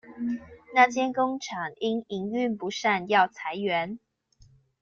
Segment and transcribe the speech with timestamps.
[0.73, 3.99] 那間工廠因營運不善要裁員